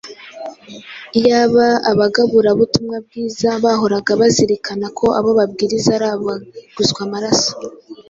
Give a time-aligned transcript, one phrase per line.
[1.19, 7.51] Iyaba abagabura b’ubutumwa bwiza bahoraga bazirikana ko abo babwiriza ari abaguzwe amaraso